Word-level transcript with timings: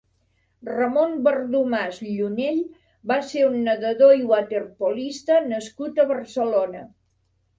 Ramon 0.67 1.11
Berdomàs 1.27 1.99
Llunell 2.05 2.61
va 3.11 3.17
ser 3.31 3.43
un 3.49 3.57
nedador 3.67 4.15
i 4.21 4.25
waterpolista 4.31 5.39
nascut 5.51 6.01
a 6.01 6.07
Barcelona. 6.13 6.83